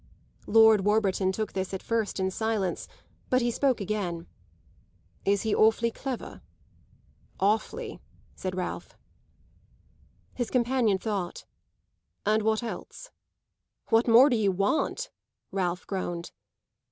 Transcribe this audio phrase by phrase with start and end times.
[0.47, 2.87] Lord Warburton took this at first in silence,
[3.29, 4.25] but he spoke again.
[5.25, 6.41] "Is he awfully clever?"
[7.39, 7.99] "Awfully,"
[8.33, 8.97] said Ralph.
[10.33, 11.45] His companion thought.
[12.25, 13.11] "And what else?"
[13.89, 15.11] "What more do you want?"
[15.51, 16.31] Ralph groaned.